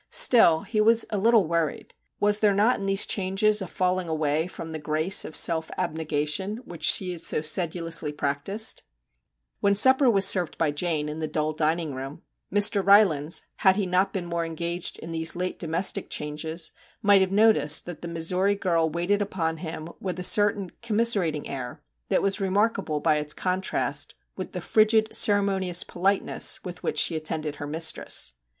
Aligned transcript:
Still 0.09 0.61
he 0.61 0.81
was 0.81 1.05
a 1.11 1.17
little 1.19 1.45
worried 1.45 1.93
was 2.19 2.39
there 2.39 2.55
not 2.55 2.79
in 2.79 2.87
these 2.87 3.05
changes 3.05 3.61
a 3.61 3.67
falling 3.67 4.09
away 4.09 4.47
from 4.47 4.71
the 4.71 4.79
grace 4.79 5.23
of 5.23 5.35
self 5.35 5.69
abnegation 5.77 6.57
which 6.65 6.81
she 6.81 7.11
had 7.11 7.21
so 7.21 7.41
sedulously 7.43 8.11
practised? 8.11 8.81
MR. 8.81 8.81
JACK 8.81 9.61
HAMLIN'S 9.61 9.61
MEDIATION 9.61 9.61
41 9.61 9.69
When 9.69 9.75
supper 9.75 10.09
was 10.09 10.25
served 10.25 10.57
by 10.57 10.71
Jane, 10.71 11.07
in 11.07 11.19
the 11.19 11.27
dull 11.27 11.51
dining 11.51 11.93
room, 11.93 12.23
Mr. 12.51 12.83
Rylands, 12.83 13.43
had 13.57 13.75
he 13.75 13.85
not 13.85 14.11
been 14.11 14.25
more 14.25 14.43
engaged 14.43 14.97
in 14.97 15.11
these 15.11 15.35
late 15.35 15.59
domestic 15.59 16.09
changes, 16.09 16.71
might 17.03 17.21
have 17.21 17.31
noticed 17.31 17.85
that 17.85 18.01
the 18.01 18.07
Missouri 18.07 18.55
girl 18.55 18.89
waited 18.89 19.21
upon, 19.21 19.57
him 19.57 19.87
with 19.99 20.17
a 20.19 20.23
certain 20.23 20.71
commiser 20.81 21.21
ating 21.27 21.47
air 21.47 21.79
that 22.09 22.23
was 22.23 22.41
remarkable 22.41 22.99
by 22.99 23.17
its 23.17 23.35
contrast 23.35 24.15
with 24.35 24.53
the 24.53 24.61
frigid 24.61 25.15
ceremonious 25.15 25.83
politeness 25.83 26.63
with 26.63 26.81
which 26.81 26.97
she 26.97 27.15
attended 27.15 27.57
her 27.57 27.67
mistress. 27.67 28.33